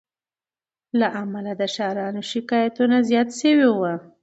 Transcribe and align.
له 0.99 1.07
امله 1.21 1.51
د 1.61 1.63
ښاریانو 1.73 2.21
شکایتونه 2.31 2.95
زیات 3.09 3.29
سوي 3.41 3.67
وه 3.79 3.93